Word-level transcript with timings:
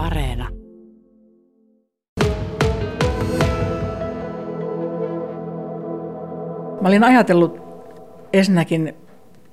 Areena. 0.00 0.48
Mä 6.80 6.88
olin 6.88 7.04
ajatellut 7.04 7.60
ensinnäkin 8.32 8.94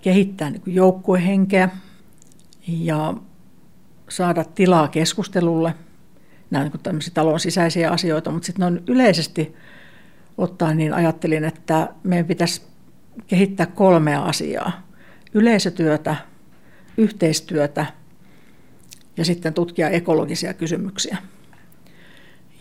kehittää 0.02 0.50
niin 0.50 0.62
joukkuehenkeä 0.66 1.70
ja 2.68 3.14
saada 4.10 4.44
tilaa 4.44 4.88
keskustelulle. 4.88 5.74
Nämä 6.52 6.66
on 6.66 6.72
niin 6.86 7.14
talon 7.14 7.40
sisäisiä 7.40 7.92
asioita, 7.92 8.32
mutta 8.32 8.46
sitten 8.46 8.66
on 8.68 8.82
yleisesti 8.88 9.56
ottaen 10.38 10.78
niin 10.78 10.94
ajattelin, 10.94 11.44
että 11.44 11.90
meidän 12.04 12.26
pitäisi 12.26 12.62
kehittää 13.28 13.66
kolmea 13.66 14.24
asiaa. 14.24 14.72
Yleisötyötä, 15.34 16.16
yhteistyötä 16.98 17.86
ja 19.18 19.26
sitten 19.26 19.54
tutkia 19.54 19.90
ekologisia 19.90 20.54
kysymyksiä. 20.54 21.18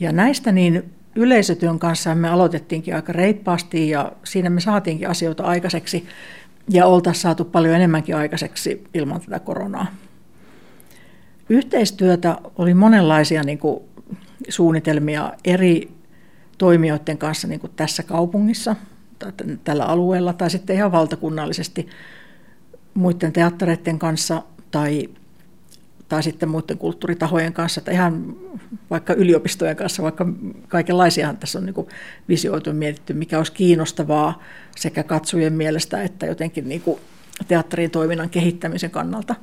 Ja 0.01 0.13
näistä 0.13 0.53
niin 0.53 0.93
yleisötyön 1.15 1.79
kanssa 1.79 2.15
me 2.15 2.29
aloitettiinkin 2.29 2.95
aika 2.95 3.13
reippaasti 3.13 3.89
ja 3.89 4.13
siinä 4.25 4.51
me 4.51 4.61
saatiinkin 4.61 5.09
asioita 5.09 5.43
aikaiseksi 5.43 6.07
ja 6.71 6.87
oltaisiin 6.87 7.23
saatu 7.23 7.45
paljon 7.45 7.75
enemmänkin 7.75 8.17
aikaiseksi 8.17 8.85
ilman 8.95 9.21
tätä 9.21 9.39
koronaa. 9.39 9.87
Yhteistyötä 11.49 12.37
oli 12.59 12.75
monenlaisia 12.75 13.43
niin 13.43 13.59
kuin, 13.59 13.81
suunnitelmia 14.49 15.33
eri 15.45 15.91
toimijoiden 16.59 17.19
kanssa 17.19 17.49
niin 17.49 17.61
kuin 17.61 17.73
tässä 17.77 18.03
kaupungissa 18.03 18.77
tai 19.19 19.33
tällä 19.65 19.85
alueella 19.85 20.33
tai 20.33 20.51
sitten 20.51 20.77
ihan 20.77 20.93
valtakunnallisesti 20.93 21.89
muiden 22.95 23.33
teattereiden 23.33 23.99
kanssa 23.99 24.43
tai, 24.71 25.09
tai 26.09 26.23
sitten 26.23 26.49
muiden 26.49 26.79
kulttuuritahojen 26.79 27.53
kanssa 27.53 27.81
tai 27.81 27.95
ihan 27.95 28.37
vaikka 28.91 29.13
yliopistojen 29.13 29.77
kanssa, 29.77 30.03
vaikka 30.03 30.27
kaikenlaisiahan 30.69 31.37
tässä 31.37 31.59
on 31.59 31.67
niin 31.67 31.75
kuin 31.75 31.89
visioitu 32.29 32.71
ja 32.71 32.75
mietitty, 32.75 33.13
mikä 33.13 33.39
olisi 33.39 33.53
kiinnostavaa 33.53 34.43
sekä 34.77 35.03
katsojien 35.03 35.53
mielestä 35.53 36.03
että 36.03 36.27
jotenkin 36.27 36.69
niin 36.69 36.81
kuin 36.81 37.01
teatterin 37.49 37.91
toiminnan 37.91 38.31
kehittämisen 38.31 38.91
kannalta. 38.91 39.35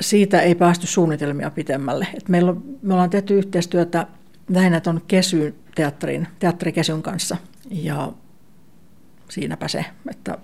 Siitä 0.00 0.40
ei 0.40 0.54
päästy 0.54 0.86
suunnitelmia 0.86 1.50
pitemmälle. 1.50 2.06
Et 2.14 2.28
meillä 2.28 2.50
on, 2.50 2.78
me 2.82 2.94
ollaan 2.94 3.10
tehty 3.10 3.38
yhteistyötä 3.38 4.06
lähinnä 4.48 4.80
tuon 4.80 5.00
Kesyn 5.08 5.54
teatterin, 5.74 6.28
teatterikesyn 6.38 7.02
kanssa 7.02 7.36
ja 7.70 8.12
siinäpä 9.28 9.68
se, 9.68 9.84
että 10.10 10.38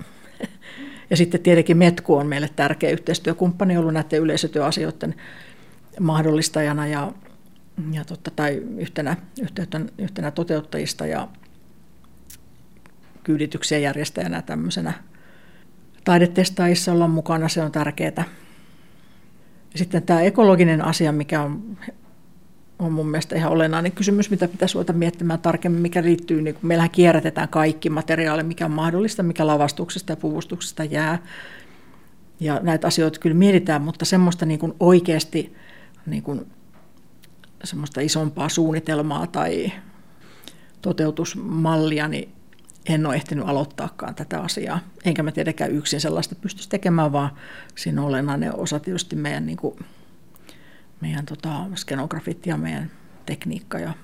ja 1.10 1.16
sitten 1.16 1.40
tietenkin 1.40 1.76
Metku 1.76 2.14
on 2.14 2.26
meille 2.26 2.48
tärkeä 2.56 2.90
yhteistyökumppani 2.90 3.76
ollut 3.76 3.92
näiden 3.92 4.20
yleisötyöasioiden 4.20 5.14
mahdollistajana 6.00 6.86
ja, 6.86 7.12
ja 7.92 8.04
totta, 8.04 8.30
tai 8.30 8.62
yhtenä, 8.76 9.16
yhtenä, 9.42 9.86
yhtenä 9.98 10.30
toteuttajista 10.30 11.06
ja 11.06 11.28
kyydityksiä 13.24 13.78
järjestäjänä 13.78 14.42
tämmöisenä 14.42 14.92
taidetestaajissa 16.04 16.92
olla 16.92 17.08
mukana, 17.08 17.48
se 17.48 17.62
on 17.62 17.72
tärkeää. 17.72 18.24
Sitten 19.74 20.02
tämä 20.02 20.20
ekologinen 20.20 20.84
asia, 20.84 21.12
mikä 21.12 21.42
on, 21.42 21.78
on 22.78 22.92
mun 22.92 23.08
mielestä 23.08 23.36
ihan 23.36 23.52
olennainen 23.52 23.92
kysymys, 23.92 24.30
mitä 24.30 24.48
pitäisi 24.48 24.74
ruveta 24.74 24.92
miettimään 24.92 25.40
tarkemmin, 25.40 25.82
mikä 25.82 26.02
liittyy, 26.02 26.42
niin 26.42 26.54
kun 26.54 26.66
meillähän 26.66 26.90
kierrätetään 26.90 27.48
kaikki 27.48 27.90
materiaali, 27.90 28.42
mikä 28.42 28.64
on 28.64 28.70
mahdollista, 28.70 29.22
mikä 29.22 29.46
lavastuksesta 29.46 30.12
ja 30.12 30.16
puvustuksesta 30.16 30.84
jää. 30.84 31.18
Ja 32.40 32.60
näitä 32.62 32.86
asioita 32.86 33.20
kyllä 33.20 33.36
mietitään, 33.36 33.82
mutta 33.82 34.04
semmoista 34.04 34.46
niin 34.46 34.58
kuin 34.58 34.74
oikeasti 34.80 35.54
niin 36.06 36.22
kuin 36.22 36.46
semmoista 37.64 38.00
isompaa 38.00 38.48
suunnitelmaa 38.48 39.26
tai 39.26 39.72
toteutusmallia, 40.82 42.08
niin 42.08 42.32
en 42.88 43.06
ole 43.06 43.14
ehtinyt 43.14 43.48
aloittaakaan 43.48 44.14
tätä 44.14 44.40
asiaa. 44.40 44.80
Enkä 45.04 45.22
mä 45.22 45.32
tietenkään 45.32 45.70
yksin 45.70 46.00
sellaista 46.00 46.34
pystyisi 46.34 46.68
tekemään, 46.68 47.12
vaan 47.12 47.30
siinä 47.74 48.02
olennainen 48.02 48.56
osa 48.56 48.80
tietysti 48.80 49.16
meidän, 49.16 49.46
niin 49.46 49.56
kuin, 49.56 49.76
meidän 51.04 51.26
tota, 51.26 51.64
skenografit 51.74 52.46
ja 52.46 52.56
meidän 52.56 52.90
tekniikka 53.26 53.78
ja 53.78 53.94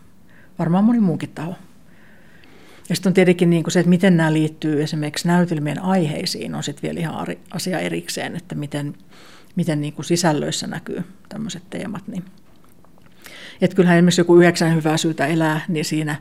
varmaan 0.59 0.84
moni 0.84 1.00
muukin 1.00 1.31
taho. 1.31 1.55
Ja 2.88 2.97
sitten 2.97 3.11
on 3.11 3.15
tietenkin 3.15 3.50
niin 3.50 3.62
kuin 3.62 3.72
se, 3.72 3.81
että 3.81 3.91
miten 3.91 4.16
nämä 4.16 4.33
liittyy 4.33 4.83
esimerkiksi 4.83 5.28
näytelmien 5.28 5.83
aiheisiin, 5.83 6.55
on 6.55 6.62
sitten 6.62 6.83
vielä 6.83 7.00
ihan 7.00 7.27
asia 7.50 7.78
erikseen, 7.78 8.37
että 8.37 8.55
miten, 8.55 8.94
miten 9.56 9.81
niin 9.81 9.93
kuin 9.93 10.05
sisällöissä 10.05 10.66
näkyy 10.66 11.03
tämmöiset 11.28 11.62
teemat. 11.71 12.09
Niin. 12.09 12.25
Että 13.61 13.77
kyllähän 13.77 13.99
esimerkiksi 13.99 14.21
joku 14.21 14.37
yhdeksän 14.37 14.75
hyvää 14.75 14.97
syytä 14.97 15.27
elää, 15.27 15.61
niin 15.69 15.84
siinä, 15.84 16.17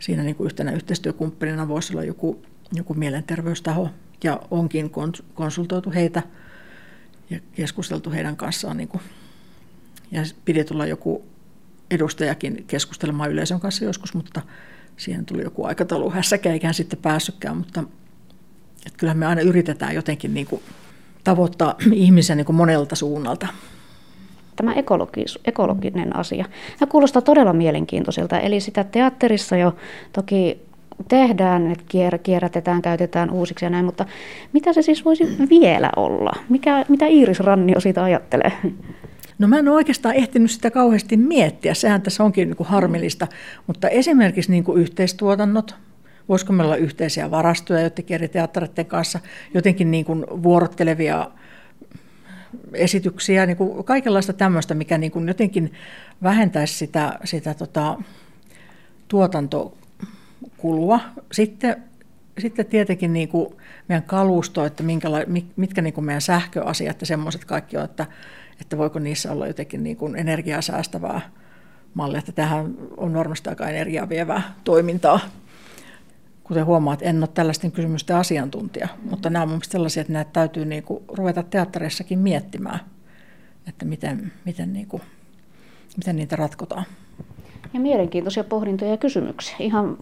siinä 0.00 0.22
niin 0.22 0.36
kuin 0.36 0.44
yhtenä 0.44 0.72
yhteistyökumppanina 0.72 1.68
voisi 1.68 1.92
olla 1.92 2.04
joku, 2.04 2.42
joku 2.72 2.94
mielenterveystaho, 2.94 3.90
ja 4.24 4.40
onkin 4.50 4.90
konsultoitu 5.34 5.90
heitä 5.90 6.22
ja 7.30 7.40
keskusteltu 7.52 8.10
heidän 8.10 8.36
kanssaan. 8.36 8.76
Niin 8.76 8.88
kuin, 8.88 9.02
ja 10.10 10.22
piti 10.44 10.64
tulla 10.64 10.86
joku 10.86 11.24
edustajakin 11.90 12.64
keskustelemaan 12.66 13.30
yleisön 13.30 13.60
kanssa 13.60 13.84
joskus, 13.84 14.14
mutta 14.14 14.42
siihen 14.96 15.26
tuli 15.26 15.42
joku 15.42 15.64
aikataulu 15.64 16.10
hässäkä, 16.10 16.52
eikä 16.52 16.72
sitten 16.72 16.98
päässytkään, 17.02 17.56
mutta 17.56 17.84
että 18.86 18.98
kyllähän 18.98 19.18
me 19.18 19.26
aina 19.26 19.40
yritetään 19.40 19.94
jotenkin 19.94 20.34
niin 20.34 20.46
kuin 20.46 20.62
tavoittaa 21.24 21.74
ihmisen 21.92 22.36
niin 22.36 22.44
kuin 22.44 22.56
monelta 22.56 22.96
suunnalta. 22.96 23.46
Tämä 24.56 24.74
ekologis, 24.74 25.38
ekologinen 25.44 26.16
asia. 26.16 26.44
Tämä 26.78 26.90
kuulostaa 26.90 27.22
todella 27.22 27.52
mielenkiintoiselta. 27.52 28.40
Eli 28.40 28.60
sitä 28.60 28.84
teatterissa 28.84 29.56
jo 29.56 29.76
toki 30.12 30.58
tehdään, 31.08 31.72
että 31.72 31.84
kierrätetään, 32.22 32.82
käytetään 32.82 33.30
uusiksi 33.30 33.64
ja 33.64 33.70
näin, 33.70 33.84
mutta 33.84 34.06
mitä 34.52 34.72
se 34.72 34.82
siis 34.82 35.04
voisi 35.04 35.36
vielä 35.50 35.90
olla? 35.96 36.32
Mikä, 36.48 36.84
mitä 36.88 37.06
Iiris 37.06 37.40
Rannio 37.40 37.80
siitä 37.80 38.04
ajattelee? 38.04 38.52
No 39.38 39.48
mä 39.48 39.58
en 39.58 39.68
ole 39.68 39.76
oikeastaan 39.76 40.14
ehtinyt 40.14 40.50
sitä 40.50 40.70
kauheasti 40.70 41.16
miettiä, 41.16 41.74
sehän 41.74 42.02
tässä 42.02 42.24
onkin 42.24 42.48
niin 42.48 42.56
kuin 42.56 42.68
harmillista, 42.68 43.26
mutta 43.66 43.88
esimerkiksi 43.88 44.50
niin 44.50 44.64
kuin 44.64 44.80
yhteistuotannot, 44.80 45.74
voisiko 46.28 46.52
meillä 46.52 46.68
olla 46.68 46.76
yhteisiä 46.76 47.30
varastoja 47.30 47.80
jotenkin 47.80 48.14
eri 48.14 48.28
teattereiden 48.28 48.86
kanssa, 48.86 49.20
jotenkin 49.54 49.90
niin 49.90 50.04
kuin 50.04 50.26
vuorottelevia 50.42 51.30
esityksiä, 52.72 53.46
niin 53.46 53.56
kuin 53.56 53.84
kaikenlaista 53.84 54.32
tämmöistä, 54.32 54.74
mikä 54.74 54.98
niin 54.98 55.12
kuin 55.12 55.28
jotenkin 55.28 55.72
vähentäisi 56.22 56.74
sitä, 56.74 57.18
sitä 57.24 57.54
tota, 57.54 57.98
tuotantokulua. 59.08 61.00
Sitten, 61.32 61.82
sitten 62.40 62.66
tietenkin 62.66 63.12
niin 63.12 63.28
kuin 63.28 63.54
meidän 63.88 64.02
kalusto, 64.02 64.64
että 64.64 64.82
minkäla- 64.82 65.42
mitkä 65.56 65.82
niin 65.82 65.94
kuin 65.94 66.04
meidän 66.04 66.20
sähköasiat 66.20 67.00
ja 67.00 67.06
semmoiset 67.06 67.44
kaikki 67.44 67.76
on, 67.76 67.84
että, 67.84 68.06
että 68.60 68.78
voiko 68.78 68.98
niissä 68.98 69.32
olla 69.32 69.46
jotenkin 69.46 69.82
niin 69.82 69.96
kuin 69.96 70.16
energiaa 70.16 70.62
säästävää 70.62 71.20
mallia, 71.94 72.18
että 72.18 72.32
tähän 72.32 72.74
on 72.96 73.14
varmasti 73.14 73.50
aika 73.50 73.68
energiaa 73.68 74.08
vievää 74.08 74.42
toimintaa 74.64 75.20
kuten 76.48 76.66
huomaat, 76.66 77.02
en 77.02 77.18
ole 77.18 77.28
tällaisten 77.34 77.72
kysymysten 77.72 78.16
asiantuntija, 78.16 78.88
mutta 79.10 79.30
nämä 79.30 79.42
on 79.42 79.48
mielestäni 79.48 79.72
sellaisia, 79.72 80.00
että 80.00 80.12
näitä 80.12 80.30
täytyy 80.32 80.64
niin 80.64 80.82
kuin 80.82 81.04
ruveta 81.08 81.42
teattereissakin 81.42 82.18
miettimään, 82.18 82.80
että 83.66 83.84
miten, 83.84 84.32
miten, 84.44 84.72
niin 84.72 84.86
kuin, 84.86 85.02
miten 85.96 86.16
niitä 86.16 86.36
ratkotaan. 86.36 86.84
Ja 87.74 87.80
mielenkiintoisia 87.80 88.44
pohdintoja 88.44 88.90
ja 88.90 88.96
kysymyksiä. 88.96 89.56
Ihan 89.58 89.96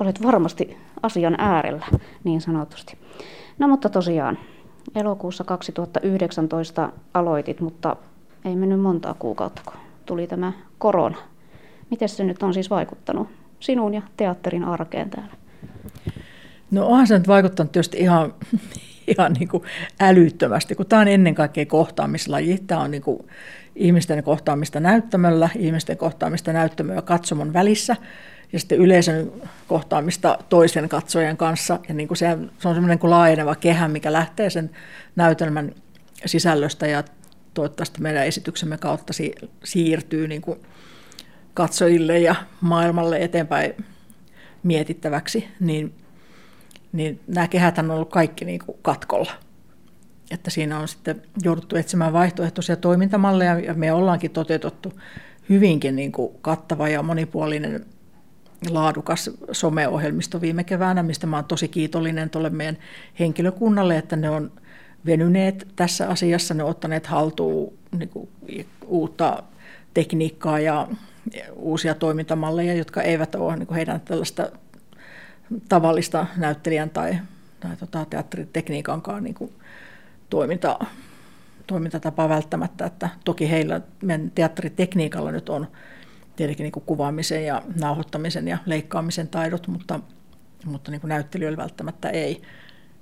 olet 0.00 0.22
varmasti 0.22 0.76
asian 1.02 1.34
äärellä, 1.38 1.86
niin 2.24 2.40
sanotusti. 2.40 2.98
No 3.58 3.68
mutta 3.68 3.88
tosiaan, 3.88 4.38
elokuussa 4.94 5.44
2019 5.44 6.92
aloitit, 7.14 7.60
mutta 7.60 7.96
ei 8.44 8.56
mennyt 8.56 8.80
montaa 8.80 9.14
kuukautta, 9.14 9.62
kun 9.64 9.74
tuli 10.06 10.26
tämä 10.26 10.52
korona. 10.78 11.16
Miten 11.90 12.08
se 12.08 12.24
nyt 12.24 12.42
on 12.42 12.54
siis 12.54 12.70
vaikuttanut 12.70 13.28
sinun 13.60 13.94
ja 13.94 14.02
teatterin 14.16 14.64
arkeen 14.64 15.10
täällä? 15.10 15.32
No 16.70 16.86
onhan 16.86 17.06
se 17.06 17.18
nyt 17.18 17.28
vaikuttanut 17.28 17.72
tietysti 17.72 17.98
ihan, 17.98 18.34
ihan 19.16 19.32
niin 19.32 19.48
kuin 19.48 19.62
älyttömästi, 20.00 20.74
kun 20.74 20.86
tämä 20.86 21.02
on 21.02 21.08
ennen 21.08 21.34
kaikkea 21.34 21.66
kohtaamislaji. 21.66 22.58
Tämä 22.66 22.80
on 22.80 22.90
niin 22.90 23.02
kuin 23.02 23.26
ihmisten 23.76 24.24
kohtaamista 24.24 24.80
näyttämöllä, 24.80 25.48
ihmisten 25.58 25.96
kohtaamista 25.96 26.52
näyttämö 26.52 26.94
ja 26.94 27.02
katsomon 27.02 27.52
välissä 27.52 27.96
ja 28.52 28.58
sitten 28.58 28.78
yleisön 28.78 29.32
kohtaamista 29.68 30.38
toisen 30.48 30.88
katsojan 30.88 31.36
kanssa. 31.36 31.78
Ja 31.88 31.94
niin 31.94 32.08
kuin 32.08 32.18
se, 32.18 32.38
se 32.58 32.68
on 32.68 32.74
semmoinen 32.74 32.98
kuin 32.98 33.10
laajeneva 33.10 33.54
kehä, 33.54 33.88
mikä 33.88 34.12
lähtee 34.12 34.50
sen 34.50 34.70
näytelmän 35.16 35.74
sisällöstä 36.26 36.86
ja 36.86 37.04
toivottavasti 37.54 38.00
meidän 38.00 38.26
esityksemme 38.26 38.78
kautta 38.78 39.12
si- 39.12 39.34
siirtyy 39.64 40.28
niin 40.28 40.42
kuin 40.42 40.60
katsojille 41.54 42.18
ja 42.18 42.34
maailmalle 42.60 43.16
eteenpäin 43.16 43.84
mietittäväksi, 44.62 45.48
niin, 45.60 45.94
niin 46.92 47.20
nämä 47.26 47.48
kehät 47.48 47.78
on 47.78 47.90
ollut 47.90 48.10
kaikki 48.10 48.44
niin 48.44 48.60
kuin 48.66 48.78
katkolla. 48.82 49.32
että 50.30 50.50
siinä 50.50 50.78
on 50.78 50.88
sitten 50.88 51.22
jouduttu 51.42 51.76
etsimään 51.76 52.12
vaihtoehtoisia 52.12 52.76
toimintamalleja 52.76 53.58
ja 53.58 53.74
me 53.74 53.92
ollaankin 53.92 54.30
toteutettu 54.30 54.92
hyvinkin 55.48 55.96
niin 55.96 56.12
kuin 56.12 56.32
kattava 56.40 56.88
ja 56.88 57.02
monipuolinen 57.02 57.86
laadukas 58.68 59.30
someohjelmisto 59.52 60.40
viime 60.40 60.64
keväänä, 60.64 61.02
mistä 61.02 61.26
mä 61.26 61.36
oon 61.36 61.44
tosi 61.44 61.68
kiitollinen 61.68 62.30
tuolle 62.30 62.50
meidän 62.50 62.78
henkilökunnalle, 63.18 63.98
että 63.98 64.16
ne 64.16 64.30
on 64.30 64.52
venyneet 65.06 65.68
tässä 65.76 66.08
asiassa, 66.08 66.54
ne 66.54 66.64
on 66.64 66.70
ottaneet 66.70 67.06
haltuun 67.06 67.72
niin 67.98 68.08
kuin, 68.08 68.28
uutta 68.86 69.42
tekniikkaa 69.94 70.60
ja 70.60 70.88
uusia 71.56 71.94
toimintamalleja, 71.94 72.74
jotka 72.74 73.02
eivät 73.02 73.34
ole 73.34 73.56
niin 73.56 73.66
kuin 73.66 73.76
heidän 73.76 74.00
tällaista 74.00 74.50
tavallista 75.68 76.26
näyttelijän 76.36 76.90
tai, 76.90 77.18
tai 77.60 77.76
tota, 77.76 78.06
teatteritekniikankaan 78.10 79.24
niin 79.24 79.34
kuin, 79.34 79.52
toiminta, 80.30 80.78
toimintatapaa 81.66 82.28
välttämättä. 82.28 82.86
Että 82.86 83.08
toki 83.24 83.50
heillä 83.50 83.80
meidän 84.02 84.30
teatteritekniikalla 84.30 85.32
nyt 85.32 85.48
on 85.48 85.66
tietenkin 86.40 86.64
niin 86.64 86.72
kuin 86.72 86.84
kuvaamisen 86.86 87.44
ja 87.44 87.62
nauhoittamisen 87.80 88.48
ja 88.48 88.58
leikkaamisen 88.66 89.28
taidot, 89.28 89.68
mutta, 89.68 90.00
mutta 90.64 90.90
niin 90.90 91.00
kuin 91.00 91.08
näyttelijöillä 91.08 91.56
välttämättä 91.56 92.08
ei. 92.08 92.42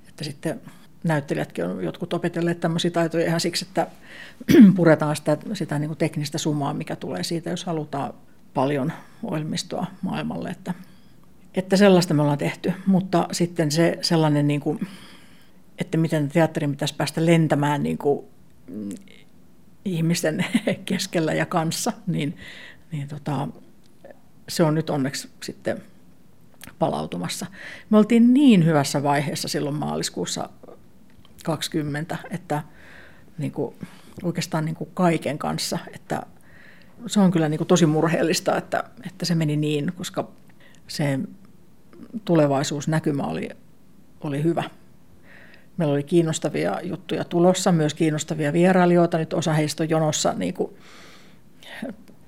Että 0.09 0.25
sitten 0.25 0.61
näyttelijätkin 1.05 1.65
on 1.65 1.85
jotkut 1.85 2.13
opetelleet 2.13 2.61
tämmöisiä 2.61 2.91
taitoja 2.91 3.27
ihan 3.27 3.41
siksi, 3.41 3.67
että 3.69 3.87
puretaan 4.77 5.17
sitä, 5.17 5.37
sitä 5.53 5.79
niin 5.79 5.89
kuin 5.89 5.99
teknistä 5.99 6.39
summaa, 6.39 6.75
mikä 6.75 6.97
tulee 6.97 7.23
siitä, 7.23 7.51
jos 7.51 7.65
halutaan 7.65 8.15
paljon 8.55 8.93
ohjelmistoa 9.23 9.87
maailmalle. 10.03 10.49
Että, 10.49 10.75
että 11.55 11.77
sellaista 11.77 12.15
me 12.15 12.23
ollaan 12.23 12.39
tehty, 12.39 12.73
mutta 12.87 13.29
sitten 13.33 13.71
se 13.71 13.99
sellainen, 14.01 14.49
niin 14.49 14.61
kuin, 14.61 14.89
että 15.79 15.99
miten 15.99 16.29
teatterin 16.29 16.71
pitäisi 16.71 16.95
päästä 16.97 17.27
lentämään 17.27 17.83
niin 17.83 17.99
kuin, 17.99 18.27
mm, 18.71 18.89
ihmisten 19.85 20.47
keskellä 20.85 21.35
ja 21.35 21.47
kanssa, 21.47 21.93
niin, 22.07 22.37
niin 22.93 23.09
tota, 23.09 23.49
se 24.49 24.63
on 24.63 24.75
nyt 24.75 24.91
onneksi 24.91 25.31
sitten 25.43 25.83
palautumassa. 26.79 27.47
Me 27.91 27.99
oltiin 27.99 28.35
niin 28.35 28.65
hyvässä 28.65 29.03
vaiheessa 29.03 29.49
silloin 29.49 29.77
maaliskuussa 29.77 30.49
20, 31.45 32.19
että 32.31 32.63
niin 33.39 33.53
kuin, 33.53 33.75
oikeastaan 34.23 34.65
niin 34.65 34.75
kuin 34.75 34.91
kaiken 34.95 35.39
kanssa, 35.39 35.79
että 35.95 36.23
se 37.07 37.21
on 37.21 37.31
kyllä 37.31 37.49
niin 37.49 37.59
kuin 37.59 37.69
tosi 37.69 37.87
murheellista, 37.87 38.57
että, 38.57 38.85
että 39.07 39.25
se 39.25 39.35
meni 39.35 39.57
niin, 39.57 39.93
koska 39.97 40.29
se 40.89 41.19
tulevaisuusnäkymä 42.25 43.23
oli, 43.23 43.49
oli 44.21 44.43
hyvä. 44.43 44.65
Meillä 45.77 45.95
oli 45.95 46.03
kiinnostavia 46.03 46.81
juttuja 46.83 47.25
tulossa, 47.25 47.73
myös 47.73 47.95
kiinnostavia 47.95 48.53
vierailijoita. 48.53 49.19
Nyt 49.19 49.33
osa 49.33 49.53
heistä 49.53 49.83
on 49.83 49.91
jonossa 49.91 50.33
niin 50.33 50.55
kuin, 50.55 50.77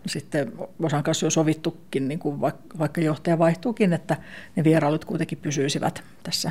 sitten 0.07 0.53
osan 0.83 1.03
kanssa 1.03 1.27
jo 1.27 1.31
sovittukin, 1.31 2.09
niin 2.09 2.19
kuin 2.19 2.41
vaikka 2.79 3.01
johtaja 3.01 3.39
vaihtuukin, 3.39 3.93
että 3.93 4.17
ne 4.57 4.65
vierailut 4.65 5.05
kuitenkin 5.05 5.39
pysyisivät 5.39 6.05
tässä, 6.23 6.51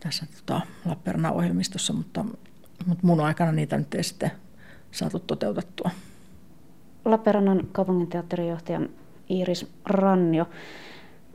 tässä 0.00 0.26
tota, 0.36 0.60
Lappeenrannan-ohjelmistossa, 0.84 1.92
mutta, 1.92 2.24
mutta 2.86 3.06
mun 3.06 3.20
aikana 3.20 3.52
niitä 3.52 3.78
nyt 3.78 3.94
ei 3.94 4.02
sitten 4.02 4.30
saatu 4.90 5.18
toteutettua. 5.18 5.90
Lappeenrannan 7.04 7.68
kaupunginteatterin 7.72 8.48
johtaja 8.48 8.80
Iiris 9.30 9.66
Rannio. 9.86 10.48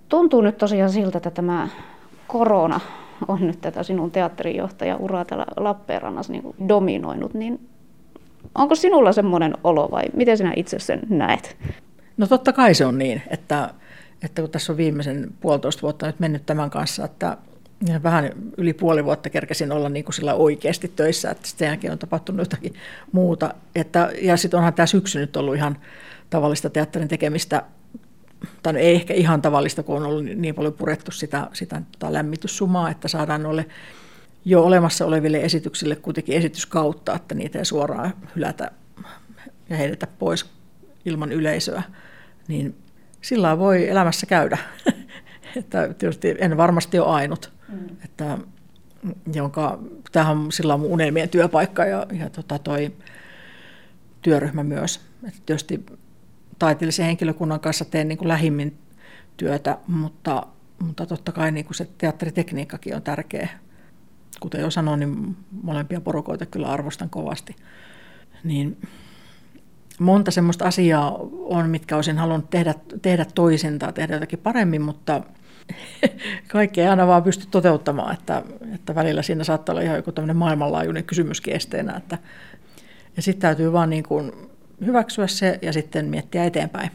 Tuntuu 0.09 0.41
nyt 0.41 0.57
tosiaan 0.57 0.91
siltä, 0.91 1.17
että 1.17 1.31
tämä 1.31 1.69
korona 2.27 2.79
on 3.27 3.47
nyt 3.47 3.61
tätä 3.61 3.83
sinun 3.83 4.11
teatterijohtaja 4.11 4.95
uraa 4.95 5.25
täällä 5.25 5.45
Lappeenrannassa 5.57 6.31
niin 6.31 6.55
dominoinut, 6.69 7.33
niin 7.33 7.69
onko 8.55 8.75
sinulla 8.75 9.11
semmoinen 9.11 9.53
olo 9.63 9.91
vai 9.91 10.03
miten 10.13 10.37
sinä 10.37 10.53
itse 10.55 10.79
sen 10.79 11.01
näet? 11.09 11.57
No 12.17 12.27
totta 12.27 12.53
kai 12.53 12.73
se 12.73 12.85
on 12.85 12.97
niin, 12.97 13.21
että, 13.27 13.73
että 14.21 14.41
kun 14.41 14.51
tässä 14.51 14.73
on 14.73 14.77
viimeisen 14.77 15.29
puolitoista 15.39 15.81
vuotta 15.81 16.05
nyt 16.05 16.19
mennyt 16.19 16.45
tämän 16.45 16.69
kanssa, 16.69 17.05
että 17.05 17.37
vähän 18.03 18.29
yli 18.57 18.73
puoli 18.73 19.05
vuotta 19.05 19.29
kerkesin 19.29 19.71
olla 19.71 19.89
niin 19.89 20.05
kuin 20.05 20.13
sillä 20.13 20.33
oikeasti 20.33 20.91
töissä, 20.95 21.31
että 21.31 21.47
sitten 21.47 21.65
jälkeen 21.65 21.93
on 21.93 21.99
tapahtunut 21.99 22.39
jotakin 22.39 22.73
muuta. 23.11 23.53
Että, 23.75 24.11
ja 24.21 24.37
sitten 24.37 24.57
onhan 24.57 24.73
tämä 24.73 24.85
syksy 24.85 25.19
nyt 25.19 25.37
ollut 25.37 25.55
ihan 25.55 25.77
tavallista 26.29 26.69
teatterin 26.69 27.07
tekemistä, 27.07 27.63
tai 28.63 28.73
no 28.73 28.79
ei 28.79 28.95
ehkä 28.95 29.13
ihan 29.13 29.41
tavallista, 29.41 29.83
kun 29.83 29.95
on 29.95 30.03
ollut 30.03 30.25
niin 30.25 30.55
paljon 30.55 30.73
purettu 30.73 31.11
sitä, 31.11 31.47
sitä 31.53 31.81
tota 31.91 32.13
lämmityssumaa, 32.13 32.89
että 32.89 33.07
saadaan 33.07 33.43
noille 33.43 33.65
jo 34.45 34.63
olemassa 34.63 35.05
oleville 35.05 35.37
esityksille 35.37 35.95
kuitenkin 35.95 36.35
esityskautta, 36.35 37.15
että 37.15 37.35
niitä 37.35 37.59
ei 37.59 37.65
suoraan 37.65 38.13
hylätä 38.35 38.71
ja 39.69 39.77
heidetä 39.77 40.07
pois 40.07 40.45
ilman 41.05 41.31
yleisöä, 41.31 41.83
niin 42.47 42.75
sillä 43.21 43.57
voi 43.57 43.89
elämässä 43.89 44.25
käydä. 44.25 44.57
että 45.55 45.93
tietysti 45.93 46.35
en 46.39 46.57
varmasti 46.57 46.99
ole 46.99 47.13
ainut, 47.13 47.51
mm. 47.69 47.87
että, 48.03 48.37
jonka, 49.33 49.79
tämähän 50.11 50.37
on 50.37 50.51
sillä 50.51 50.73
on 50.73 50.79
mun 50.79 50.91
unelmien 50.91 51.29
työpaikka 51.29 51.85
ja, 51.85 52.05
ja 52.19 52.29
tota 52.29 52.59
toi 52.59 52.91
työryhmä 54.21 54.63
myös. 54.63 55.01
Että 55.27 55.39
tietysti 55.45 55.85
taiteellisen 56.59 57.05
henkilökunnan 57.05 57.59
kanssa 57.59 57.85
teen 57.85 58.07
niin 58.07 58.17
kuin 58.17 58.27
lähimmin 58.27 58.77
työtä, 59.37 59.77
mutta, 59.87 60.47
mutta 60.79 61.05
totta 61.05 61.31
kai 61.31 61.51
niin 61.51 61.65
kuin 61.65 61.75
se 61.75 61.87
teatteritekniikkakin 61.97 62.95
on 62.95 63.01
tärkeä 63.01 63.49
kuten 64.39 64.61
jo 64.61 64.71
sanoin, 64.71 64.99
niin 64.99 65.37
molempia 65.63 66.01
porukoita 66.01 66.45
kyllä 66.45 66.67
arvostan 66.67 67.09
kovasti. 67.09 67.55
Niin 68.43 68.77
monta 69.99 70.31
semmoista 70.31 70.65
asiaa 70.65 71.19
on, 71.31 71.69
mitkä 71.69 71.95
olisin 71.95 72.17
halunnut 72.17 72.49
tehdä, 72.49 72.73
tehdä 73.01 73.25
toisin 73.35 73.79
tai 73.79 73.93
tehdä 73.93 74.13
jotakin 74.13 74.39
paremmin, 74.39 74.81
mutta 74.81 75.21
kaikki 76.51 76.81
ei 76.81 76.87
aina 76.87 77.07
vaan 77.07 77.23
pysty 77.23 77.47
toteuttamaan, 77.51 78.13
että, 78.13 78.43
että 78.75 78.95
välillä 78.95 79.21
siinä 79.21 79.43
saattaa 79.43 79.73
olla 79.73 79.81
ihan 79.81 79.95
joku 79.95 80.11
tämmöinen 80.11 80.37
maailmanlaajuinen 80.37 81.03
kysymyskin 81.03 81.55
esteenä. 81.55 81.97
Että, 81.97 82.17
ja 83.15 83.21
sitten 83.21 83.41
täytyy 83.41 83.73
vaan 83.73 83.89
niin 83.89 84.03
kuin 84.03 84.31
hyväksyä 84.85 85.27
se 85.27 85.59
ja 85.61 85.73
sitten 85.73 86.05
miettiä 86.05 86.45
eteenpäin. 86.45 86.91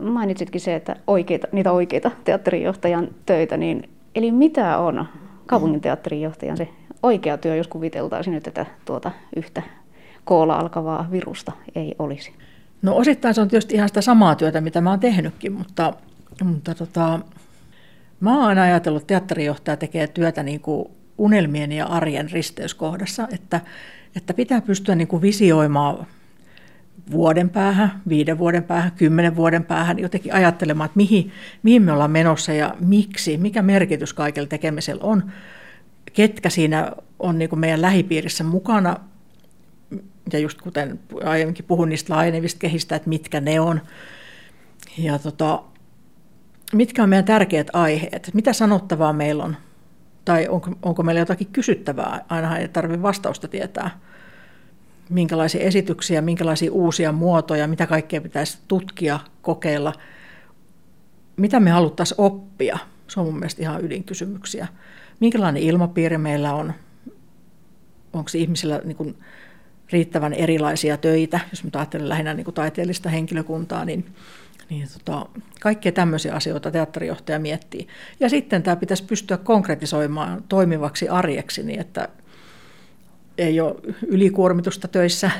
Mainitsitkin 0.00 0.60
se, 0.60 0.74
että 0.74 0.96
oikeita, 1.06 1.46
niitä 1.52 1.72
oikeita 1.72 2.10
teatterijohtajan 2.24 3.08
töitä, 3.26 3.56
niin 3.56 3.88
eli 4.14 4.32
mitä 4.32 4.78
on 4.78 5.06
kaupunginteatterin 5.46 6.22
johtajan 6.22 6.56
se 6.56 6.68
oikea 7.02 7.38
työ, 7.38 7.56
jos 7.56 7.68
kuviteltaisiin 7.68 8.34
nyt, 8.34 8.46
että 8.46 8.66
tuota 8.84 9.10
yhtä 9.36 9.62
koolla 10.24 10.56
alkavaa 10.56 11.08
virusta 11.10 11.52
ei 11.74 11.94
olisi? 11.98 12.32
No 12.82 12.96
osittain 12.96 13.34
se 13.34 13.40
on 13.40 13.48
tietysti 13.48 13.74
ihan 13.74 13.88
sitä 13.88 14.00
samaa 14.00 14.34
työtä, 14.34 14.60
mitä 14.60 14.80
mä 14.80 14.90
oon 14.90 15.00
tehnytkin, 15.00 15.52
mutta, 15.52 15.92
mutta 16.44 16.74
tota, 16.74 17.20
mä 18.20 18.36
oon 18.36 18.46
aina 18.46 18.62
ajatellut, 18.62 19.02
että 19.02 19.06
teatterijohtaja 19.06 19.76
tekee 19.76 20.06
työtä 20.06 20.42
niin 20.42 20.60
kuin 20.60 20.88
unelmien 21.18 21.72
ja 21.72 21.86
arjen 21.86 22.30
risteyskohdassa, 22.30 23.28
että, 23.32 23.60
että 24.16 24.34
pitää 24.34 24.60
pystyä 24.60 24.94
niin 24.94 25.08
kuin 25.08 25.22
visioimaan 25.22 26.06
vuoden 27.10 27.50
päähän, 27.50 28.02
viiden 28.08 28.38
vuoden 28.38 28.62
päähän, 28.62 28.92
kymmenen 28.92 29.36
vuoden 29.36 29.64
päähän, 29.64 29.98
jotenkin 29.98 30.34
ajattelemaan, 30.34 30.86
että 30.86 30.96
mihin, 30.96 31.32
mihin 31.62 31.82
me 31.82 31.92
ollaan 31.92 32.10
menossa 32.10 32.52
ja 32.52 32.76
miksi, 32.80 33.36
mikä 33.36 33.62
merkitys 33.62 34.12
kaikella 34.12 34.48
tekemisellä 34.48 35.04
on, 35.04 35.32
ketkä 36.12 36.50
siinä 36.50 36.92
on 37.18 37.38
niin 37.38 37.48
kuin 37.48 37.60
meidän 37.60 37.82
lähipiirissä 37.82 38.44
mukana, 38.44 38.96
ja 40.32 40.38
just 40.38 40.60
kuten 40.60 41.00
aiemminkin 41.24 41.64
puhun 41.64 41.88
niistä 41.88 42.14
laajenevista 42.14 42.58
kehistä, 42.58 42.96
että 42.96 43.08
mitkä 43.08 43.40
ne 43.40 43.60
on, 43.60 43.80
ja 44.98 45.18
tota, 45.18 45.62
mitkä 46.72 47.02
on 47.02 47.08
meidän 47.08 47.24
tärkeät 47.24 47.68
aiheet, 47.72 48.30
mitä 48.34 48.52
sanottavaa 48.52 49.12
meillä 49.12 49.44
on, 49.44 49.56
tai 50.24 50.48
onko, 50.48 50.70
onko 50.82 51.02
meillä 51.02 51.20
jotakin 51.20 51.46
kysyttävää, 51.52 52.24
aina 52.28 52.58
ei 52.58 52.68
tarvitse 52.68 53.02
vastausta 53.02 53.48
tietää, 53.48 53.90
minkälaisia 55.08 55.60
esityksiä, 55.60 56.20
minkälaisia 56.20 56.72
uusia 56.72 57.12
muotoja, 57.12 57.68
mitä 57.68 57.86
kaikkea 57.86 58.20
pitäisi 58.20 58.58
tutkia, 58.68 59.20
kokeilla, 59.42 59.92
mitä 61.36 61.60
me 61.60 61.70
haluttaisiin 61.70 62.20
oppia. 62.20 62.78
Se 63.08 63.20
on 63.20 63.26
mun 63.26 63.38
mielestä 63.38 63.62
ihan 63.62 63.84
ydinkysymyksiä. 63.84 64.66
Minkälainen 65.20 65.62
ilmapiiri 65.62 66.18
meillä 66.18 66.54
on? 66.54 66.72
Onko 68.12 68.30
ihmisillä 68.34 68.80
niin 68.84 68.96
kuin 68.96 69.16
riittävän 69.92 70.32
erilaisia 70.32 70.96
töitä, 70.96 71.40
jos 71.50 71.64
mä 71.64 71.70
ajattelen 71.74 72.08
lähinnä 72.08 72.34
niin 72.34 72.44
kuin 72.44 72.54
taiteellista 72.54 73.08
henkilökuntaa, 73.08 73.84
niin, 73.84 74.06
niin 74.70 74.88
tota, 74.92 75.26
kaikkia 75.60 75.92
tämmöisiä 75.92 76.34
asioita 76.34 76.70
teatterijohtaja 76.70 77.38
miettii. 77.38 77.86
Ja 78.20 78.28
sitten 78.28 78.62
tämä 78.62 78.76
pitäisi 78.76 79.04
pystyä 79.04 79.36
konkretisoimaan 79.36 80.44
toimivaksi 80.48 81.08
arjeksi, 81.08 81.62
niin 81.62 81.80
että 81.80 82.08
ei 83.38 83.60
ole 83.60 83.74
ylikuormitusta 84.06 84.88
töissä 84.88 85.30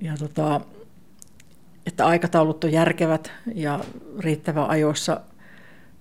ja 0.00 0.14
tota, 0.18 0.60
että 1.86 2.06
aikataulut 2.06 2.64
on 2.64 2.72
järkevät 2.72 3.32
ja 3.54 3.80
riittävän 4.18 4.70
ajoissa 4.70 5.20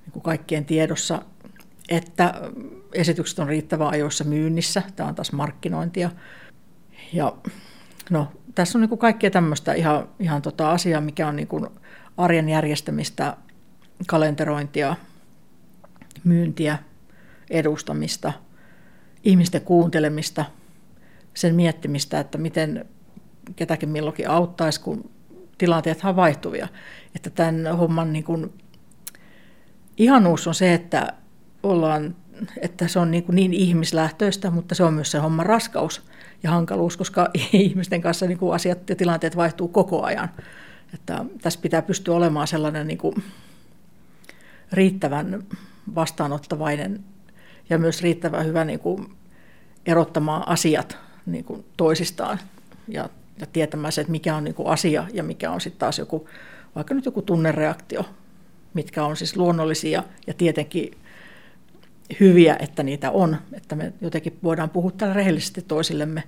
niin 0.05 0.11
kuin 0.11 0.23
kaikkien 0.23 0.65
tiedossa 0.65 1.21
että 1.89 2.33
esitykset 2.93 3.39
on 3.39 3.47
riittävän 3.47 3.87
ajoissa 3.87 4.23
myynnissä. 4.23 4.83
Tämä 4.95 5.09
on 5.09 5.15
taas 5.15 5.31
markkinointia. 5.31 6.09
Ja 7.13 7.33
no, 8.09 8.27
tässä 8.55 8.77
on 8.77 8.81
niin 8.81 8.89
kuin 8.89 8.99
kaikkea 8.99 9.31
tämmöistä 9.31 9.73
ihan, 9.73 10.09
ihan 10.19 10.41
tota 10.41 10.71
asiaa, 10.71 11.01
mikä 11.01 11.27
on 11.27 11.35
niin 11.35 11.47
kuin 11.47 11.67
arjen 12.17 12.49
järjestämistä, 12.49 13.37
kalenterointia, 14.07 14.95
myyntiä, 16.23 16.77
edustamista, 17.49 18.33
ihmisten 19.23 19.61
kuuntelemista, 19.61 20.45
sen 21.39 21.55
miettimistä, 21.55 22.19
että 22.19 22.37
miten 22.37 22.85
ketäkin 23.55 23.89
milloinkin 23.89 24.29
auttaisi, 24.29 24.81
kun 24.81 25.09
tilanteethan 25.57 26.15
vaihtuvia. 26.15 26.67
Että 27.15 27.29
tämän 27.29 27.77
homman 27.77 28.13
niin 28.13 28.23
kuin, 28.23 28.53
ihanuus 29.97 30.47
on 30.47 30.55
se, 30.55 30.73
että, 30.73 31.13
ollaan, 31.63 32.15
että 32.61 32.87
se 32.87 32.99
on 32.99 33.11
niin, 33.11 33.23
kuin 33.23 33.35
niin 33.35 33.53
ihmislähtöistä, 33.53 34.49
mutta 34.51 34.75
se 34.75 34.83
on 34.83 34.93
myös 34.93 35.11
se 35.11 35.17
homman 35.19 35.45
raskaus 35.45 36.01
ja 36.43 36.51
hankaluus, 36.51 36.97
koska 36.97 37.29
ihmisten 37.53 38.01
kanssa 38.01 38.25
niin 38.25 38.37
kuin 38.37 38.55
asiat 38.55 38.89
ja 38.89 38.95
tilanteet 38.95 39.35
vaihtuu 39.35 39.67
koko 39.67 40.03
ajan. 40.03 40.29
Että 40.93 41.25
tässä 41.41 41.59
pitää 41.61 41.81
pystyä 41.81 42.15
olemaan 42.15 42.47
sellainen 42.47 42.87
niin 42.87 42.97
kuin 42.97 43.23
riittävän 44.71 45.43
vastaanottavainen 45.95 47.03
ja 47.69 47.77
myös 47.77 48.01
riittävän 48.01 48.45
hyvä 48.45 48.65
niin 48.65 48.79
kuin 48.79 49.07
erottamaan 49.85 50.47
asiat 50.47 51.08
niin 51.31 51.43
kuin 51.43 51.65
toisistaan 51.77 52.39
ja, 52.87 53.09
ja 53.39 53.45
tietämään 53.45 53.91
se, 53.91 54.01
että 54.01 54.11
mikä 54.11 54.35
on 54.35 54.43
niin 54.43 54.55
kuin 54.55 54.67
asia 54.67 55.07
ja 55.13 55.23
mikä 55.23 55.51
on 55.51 55.61
sitten 55.61 55.79
taas 55.79 55.99
joku, 55.99 56.29
vaikka 56.75 56.93
nyt 56.93 57.05
joku 57.05 57.21
tunnereaktio, 57.21 58.05
mitkä 58.73 59.05
on 59.05 59.17
siis 59.17 59.37
luonnollisia 59.37 60.03
ja 60.27 60.33
tietenkin 60.33 60.91
hyviä, 62.19 62.55
että 62.59 62.83
niitä 62.83 63.11
on, 63.11 63.37
että 63.53 63.75
me 63.75 63.93
jotenkin 64.01 64.37
voidaan 64.43 64.69
puhua 64.69 64.91
täällä 64.91 65.15
rehellisesti 65.15 65.61
toisillemme, 65.61 66.23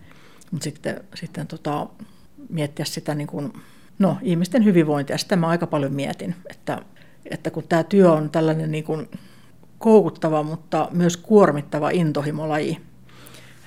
mutta 0.52 0.64
sitten, 0.64 1.04
sitten 1.16 1.48
tota, 1.48 1.88
miettiä 2.50 2.86
sitä 2.86 3.16
niin 3.16 3.28
kuin, 3.28 3.54
no, 4.00 4.18
ihmisten 4.22 4.66
hyvinvointia. 4.66 5.18
Sitä 5.18 5.36
mä 5.36 5.48
aika 5.48 5.68
paljon 5.68 5.94
mietin, 5.94 6.36
että, 6.50 6.82
että 7.26 7.52
kun 7.52 7.64
tämä 7.70 7.84
työ 7.84 8.12
on 8.12 8.30
tällainen 8.30 8.72
niin 8.72 8.84
kuin 8.84 9.10
koukuttava, 9.78 10.44
mutta 10.44 10.88
myös 10.92 11.18
kuormittava 11.18 11.90
intohimolaji, 11.90 12.78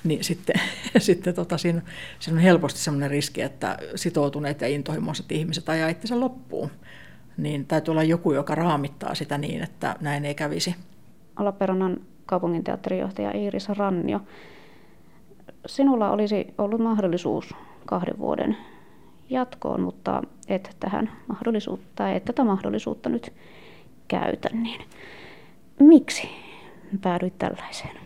niin 0.05 0.23
sitten, 0.23 0.55
sitten 0.97 1.33
tota, 1.35 1.57
siinä, 1.57 1.81
siinä 2.19 2.37
on 2.37 2.43
helposti 2.43 2.79
sellainen 2.79 3.11
riski, 3.11 3.41
että 3.41 3.77
sitoutuneet 3.95 4.61
ja 4.61 4.67
intohimoiset 4.67 5.31
ihmiset 5.31 5.69
ajaa 5.69 5.89
itsensä 5.89 6.19
loppuun. 6.19 6.69
Niin 7.37 7.65
täytyy 7.65 7.91
olla 7.91 8.03
joku, 8.03 8.31
joka 8.31 8.55
raamittaa 8.55 9.15
sitä 9.15 9.37
niin, 9.37 9.63
että 9.63 9.95
näin 10.01 10.25
ei 10.25 10.35
kävisi. 10.35 10.75
Lappeenrannan 11.39 11.97
kaupunginteatterijohtaja 12.25 13.31
Iiris 13.37 13.69
Rannio. 13.69 14.21
Sinulla 15.65 16.11
olisi 16.11 16.53
ollut 16.57 16.81
mahdollisuus 16.81 17.53
kahden 17.85 18.17
vuoden 18.17 18.57
jatkoon, 19.29 19.81
mutta 19.81 20.21
et 20.47 20.75
tähän 20.79 21.11
mahdollisuutta, 21.27 22.11
et 22.11 22.25
tätä 22.25 22.43
mahdollisuutta 22.43 23.09
nyt 23.09 23.33
käytä, 24.07 24.49
niin 24.53 24.81
miksi 25.79 26.29
päädyit 27.01 27.39
tällaiseen? 27.39 28.04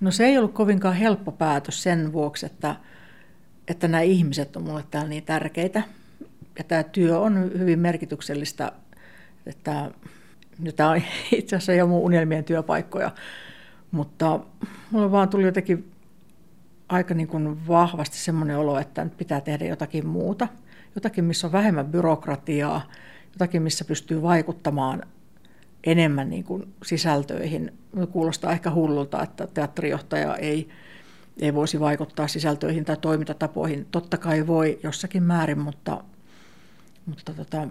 No 0.00 0.10
se 0.10 0.24
ei 0.24 0.38
ollut 0.38 0.54
kovinkaan 0.54 0.94
helppo 0.94 1.32
päätös 1.32 1.82
sen 1.82 2.12
vuoksi, 2.12 2.46
että, 2.46 2.76
että 3.68 3.88
nämä 3.88 4.00
ihmiset 4.00 4.56
on 4.56 4.62
mulle 4.62 4.84
täällä 4.90 5.08
niin 5.08 5.24
tärkeitä. 5.24 5.82
Ja 6.58 6.64
tämä 6.64 6.82
työ 6.82 7.18
on 7.18 7.50
hyvin 7.58 7.78
merkityksellistä, 7.78 8.72
että 9.46 9.90
tämä 10.76 10.90
on 10.90 11.02
itse 11.32 11.56
asiassa 11.56 11.72
jo 11.72 11.86
mun 11.86 12.02
unelmien 12.02 12.44
työpaikkoja, 12.44 13.10
mutta 13.90 14.40
mulle 14.90 15.10
vaan 15.10 15.28
tuli 15.28 15.44
jotenkin 15.44 15.90
aika 16.88 17.14
niin 17.14 17.28
kuin 17.28 17.68
vahvasti 17.68 18.18
semmoinen 18.18 18.58
olo, 18.58 18.78
että 18.78 19.04
nyt 19.04 19.16
pitää 19.16 19.40
tehdä 19.40 19.64
jotakin 19.64 20.06
muuta, 20.06 20.48
jotakin, 20.94 21.24
missä 21.24 21.46
on 21.46 21.52
vähemmän 21.52 21.86
byrokratiaa, 21.86 22.90
jotakin, 23.32 23.62
missä 23.62 23.84
pystyy 23.84 24.22
vaikuttamaan 24.22 25.02
enemmän 25.86 26.30
niin 26.30 26.44
kuin 26.44 26.74
sisältöihin. 26.84 27.72
Kuulostaa 28.12 28.52
ehkä 28.52 28.70
hullulta, 28.70 29.22
että 29.22 29.46
teatterijohtaja 29.46 30.36
ei, 30.36 30.68
ei 31.40 31.54
voisi 31.54 31.80
vaikuttaa 31.80 32.28
sisältöihin 32.28 32.84
tai 32.84 32.96
toimintatapoihin. 32.96 33.86
Totta 33.90 34.18
kai 34.18 34.46
voi 34.46 34.78
jossakin 34.82 35.22
määrin, 35.22 35.58
mutta, 35.58 36.04
mutta 37.06 37.34
tota, 37.34 37.68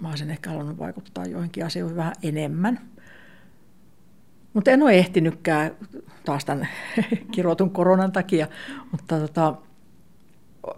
mä 0.00 0.08
olisin 0.08 0.30
ehkä 0.30 0.50
halunnut 0.50 0.78
vaikuttaa 0.78 1.26
joihinkin 1.26 1.66
asioihin 1.66 1.96
vähän 1.96 2.14
enemmän. 2.22 2.80
Mutta 4.52 4.70
en 4.70 4.82
ole 4.82 4.94
ehtinytkään 4.94 5.70
taas 6.24 6.44
tämän 6.44 6.68
kirjoitun 7.34 7.70
koronan 7.70 8.12
takia, 8.12 8.46
mutta 8.92 9.20
tota, 9.20 9.54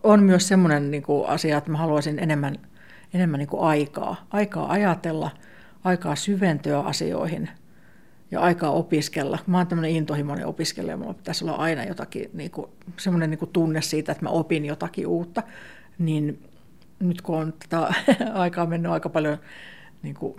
on 0.02 0.22
myös 0.22 0.48
semmoinen 0.48 0.90
niin 0.90 1.04
asia, 1.26 1.58
että 1.58 1.70
mä 1.70 1.78
haluaisin 1.78 2.18
enemmän, 2.18 2.56
enemmän 3.14 3.38
niin 3.38 3.48
kuin 3.48 3.62
aikaa, 3.62 4.26
aikaa 4.30 4.70
ajatella, 4.70 5.30
aikaa 5.84 6.16
syventyä 6.16 6.80
asioihin 6.80 7.50
ja 8.30 8.40
aikaa 8.40 8.70
opiskella. 8.70 9.38
Mä 9.46 9.56
oon 9.56 9.66
tämmöinen 9.66 9.96
intohimoinen 9.96 10.46
opiskelija, 10.46 10.96
mulla 10.96 11.14
pitäisi 11.14 11.44
olla 11.44 11.54
aina 11.54 11.84
jotakin, 11.84 12.30
niin 12.32 12.50
kuin, 12.50 12.66
semmoinen 12.96 13.30
niin 13.30 13.38
kuin 13.38 13.50
tunne 13.50 13.82
siitä, 13.82 14.12
että 14.12 14.24
mä 14.24 14.30
opin 14.30 14.64
jotakin 14.64 15.06
uutta, 15.06 15.42
niin 15.98 16.42
nyt 16.98 17.22
kun 17.22 17.38
on 17.38 17.52
tätä 17.52 17.94
aikaa 18.34 18.66
mennyt 18.66 18.92
aika 18.92 19.08
paljon 19.08 19.38
niin 20.02 20.14
kuin, 20.14 20.36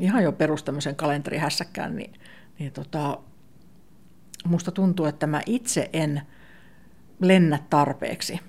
ihan 0.00 0.22
jo 0.22 0.32
perus 0.32 0.62
tämmöisen 0.62 0.96
kalenterihässäkkään, 0.96 1.96
niin, 1.96 2.12
niin 2.58 2.72
tota, 2.72 3.18
musta 4.44 4.70
tuntuu, 4.70 5.06
että 5.06 5.26
mä 5.26 5.40
itse 5.46 5.90
en 5.92 6.22
lennä 7.20 7.58
tarpeeksi. 7.70 8.40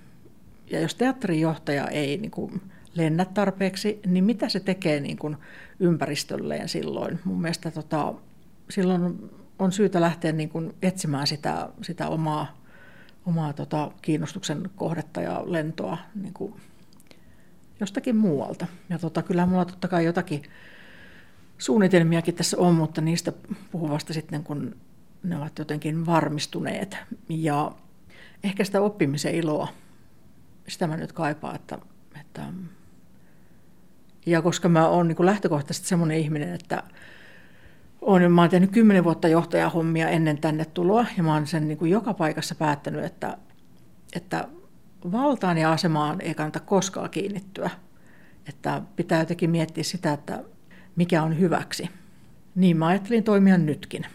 Ja 0.69 0.79
jos 0.79 0.95
teatterijohtaja 0.95 1.87
ei 1.87 2.17
niin 2.17 2.31
kuin, 2.31 2.61
lennä 2.95 3.25
tarpeeksi, 3.25 4.00
niin 4.05 4.23
mitä 4.23 4.50
se 4.50 4.59
tekee 4.59 5.00
niin 5.00 5.17
kuin, 5.17 5.38
ympäristölleen 5.79 6.69
silloin? 6.69 7.19
Mun 7.23 7.41
mielestä 7.41 7.71
tota, 7.71 8.13
silloin 8.69 9.29
on 9.59 9.71
syytä 9.71 10.01
lähteä 10.01 10.31
niin 10.31 10.50
kuin, 10.50 10.75
etsimään 10.81 11.27
sitä, 11.27 11.69
sitä 11.81 12.07
omaa, 12.07 12.57
omaa 13.25 13.53
tota, 13.53 13.91
kiinnostuksen 14.01 14.69
kohdetta 14.75 15.21
ja 15.21 15.43
lentoa 15.45 15.97
niin 16.15 16.33
kuin, 16.33 16.53
jostakin 17.79 18.15
muualta. 18.15 18.67
Ja 18.89 19.00
tota, 19.00 19.21
kyllä 19.21 19.45
mulla 19.45 19.65
totta 19.65 19.88
kai 19.88 20.05
jotakin 20.05 20.43
suunnitelmiakin 21.57 22.35
tässä 22.35 22.57
on, 22.57 22.75
mutta 22.75 23.01
niistä 23.01 23.33
puhun 23.71 23.89
vasta 23.89 24.13
sitten, 24.13 24.43
kun 24.43 24.75
ne 25.23 25.38
ovat 25.38 25.59
jotenkin 25.59 26.05
varmistuneet. 26.05 26.97
Ja 27.29 27.71
ehkä 28.43 28.63
sitä 28.63 28.81
oppimisen 28.81 29.35
iloa, 29.35 29.67
sitä 30.67 30.88
mä 30.88 30.97
nyt 30.97 31.12
kaipaan, 31.12 31.55
että, 31.55 31.77
että 32.21 32.45
ja 34.25 34.41
koska 34.41 34.69
mä 34.69 34.87
oon 34.87 35.07
niin 35.07 35.25
lähtökohtaisesti 35.25 35.87
semmoinen 35.87 36.17
ihminen, 36.17 36.53
että 36.53 36.83
on, 38.01 38.31
mä 38.31 38.41
oon 38.41 38.49
tehnyt 38.49 38.71
kymmenen 38.71 39.03
vuotta 39.03 39.27
johtajahommia 39.27 40.09
ennen 40.09 40.37
tänne 40.37 40.65
tuloa, 40.65 41.05
ja 41.17 41.23
mä 41.23 41.33
oon 41.33 41.47
sen 41.47 41.67
niin 41.67 41.77
kuin 41.77 41.91
joka 41.91 42.13
paikassa 42.13 42.55
päättänyt, 42.55 43.05
että, 43.05 43.37
että 44.15 44.47
valtaan 45.11 45.57
ja 45.57 45.71
asemaan 45.71 46.21
ei 46.21 46.33
kannata 46.33 46.59
koskaan 46.59 47.09
kiinnittyä. 47.09 47.69
Että 48.49 48.81
pitää 48.95 49.19
jotenkin 49.19 49.49
miettiä 49.49 49.83
sitä, 49.83 50.13
että 50.13 50.43
mikä 50.95 51.23
on 51.23 51.39
hyväksi. 51.39 51.89
Niin 52.55 52.77
mä 52.77 52.87
ajattelin 52.87 53.23
toimia 53.23 53.57
nytkin. 53.57 54.05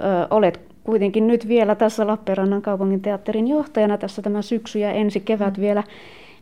Ö, 0.00 0.26
olet 0.30 0.60
kuitenkin 0.84 1.26
nyt 1.26 1.48
vielä 1.48 1.74
tässä 1.74 2.06
Lappeenrannan 2.06 2.62
kaupungin 2.62 3.00
teatterin 3.00 3.48
johtajana. 3.48 3.98
Tässä 3.98 4.22
tämä 4.22 4.42
syksy 4.42 4.78
ja 4.78 4.92
ensi 4.92 5.20
kevät 5.20 5.60
vielä 5.60 5.82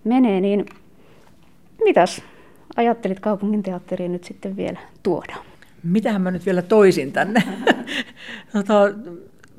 menee, 0.05 0.41
niin 0.41 0.67
mitäs 1.85 2.23
ajattelit 2.77 3.21
kaupungin 3.21 3.63
teatteriin 3.63 4.13
nyt 4.13 4.25
sitten 4.25 4.57
vielä 4.57 4.79
tuoda? 5.03 5.37
Mitähän 5.83 6.23
mä 6.23 6.31
nyt 6.31 6.47
vielä 6.47 6.63
toisin 6.63 7.13
tänne? 7.13 7.43
tota, 8.53 8.75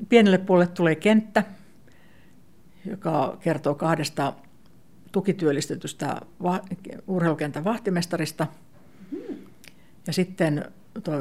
pienelle 0.08 0.38
puolelle 0.38 0.72
tulee 0.74 0.94
kenttä, 0.94 1.44
joka 2.90 3.38
kertoo 3.40 3.74
kahdesta 3.74 4.32
tukityöllistetystä 5.12 6.20
va- 6.42 6.60
urheilukentän 7.06 7.64
vahtimestarista. 7.64 8.46
Ja 10.06 10.12
sitten 10.12 10.64
tuo 11.04 11.14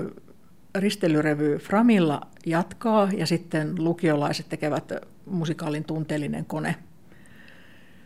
risteilyrevy 0.76 1.58
Framilla 1.58 2.22
jatkaa 2.46 3.10
ja 3.18 3.26
sitten 3.26 3.76
lukiolaiset 3.78 4.50
tekevät 4.50 4.92
musikaalin 5.26 5.84
tunteellinen 5.84 6.46
kone. 6.46 6.76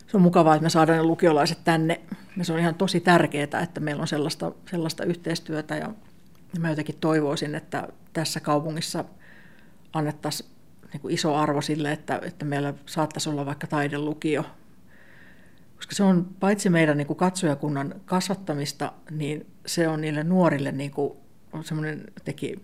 Se 0.08 0.18
on 0.18 0.24
mukavaa, 0.24 0.56
että 0.56 0.64
me 0.64 0.70
saadaan 0.70 0.98
ne 0.98 1.04
lukiolaiset 1.04 1.64
tänne. 1.64 2.02
Ja 2.38 2.46
se 2.46 2.54
on 2.54 2.60
ihan 2.60 2.76
tosi 2.76 3.00
tärkeää, 3.00 3.62
että 3.64 3.80
meillä 3.80 4.02
on 4.02 4.08
sellaista, 4.08 4.52
sellaista 4.70 5.04
yhteistyötä. 5.04 5.76
Ja 5.76 5.94
mä 6.60 6.70
jotenkin 6.70 6.98
toivoisin, 7.00 7.56
että 7.56 7.88
tässä 8.14 8.40
kaupungissa 8.40 9.06
annettaisiin 9.94 10.50
niin 10.94 11.14
iso 11.14 11.36
arvo 11.36 11.62
sille, 11.62 11.92
että, 11.92 12.20
että 12.24 12.46
meillä 12.46 12.74
saattaisi 12.86 13.30
olla 13.30 13.46
vaikka 13.46 13.68
taidelukio. 13.68 14.44
Koska 15.76 15.96
se 15.96 16.04
on 16.04 16.30
paitsi 16.40 16.70
meidän 16.70 16.98
niin 16.98 17.08
kuin 17.08 17.18
katsojakunnan 17.18 17.96
kasvattamista, 18.06 18.94
niin 19.12 19.46
se 19.66 19.88
on 19.88 20.02
niille 20.02 20.24
nuorille 20.24 20.72
niin 20.72 20.92
kuin, 20.92 21.14
on 21.54 21.64
semmoinen 21.64 22.04
teki 22.24 22.62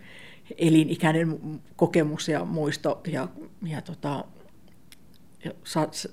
elinikäinen 0.57 1.39
kokemus 1.75 2.27
ja 2.27 2.45
muisto 2.45 3.01
ja, 3.07 3.27
ja, 3.63 3.81
tota, 3.81 4.25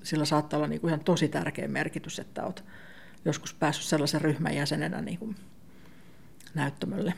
sillä 0.02 0.24
saattaa 0.24 0.58
olla 0.58 0.68
niin 0.68 0.80
kuin 0.80 0.88
ihan 0.88 1.04
tosi 1.04 1.28
tärkeä 1.28 1.68
merkitys, 1.68 2.18
että 2.18 2.44
olet 2.44 2.64
joskus 3.24 3.54
päässyt 3.54 3.86
sellaisen 3.86 4.20
ryhmän 4.20 4.56
jäsenenä 4.56 5.00
niin 5.00 5.18
kuin 5.18 5.36
näyttämölle. 6.54 7.14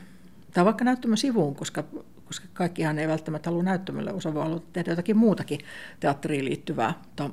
Tai 0.53 0.65
vaikka 0.65 0.85
näyttämön 0.85 1.17
sivuun, 1.17 1.55
koska, 1.55 1.83
koska 2.25 2.47
kaikkihan 2.53 2.99
ei 2.99 3.07
välttämättä 3.07 3.49
halua 3.49 3.63
näyttämölle, 3.63 4.13
osa 4.13 4.33
voi 4.33 4.43
haluta 4.43 4.67
tehdä 4.73 4.91
jotakin 4.91 5.17
muutakin 5.17 5.59
teatteriin 5.99 6.45
liittyvää. 6.45 6.93
Mutta 7.03 7.29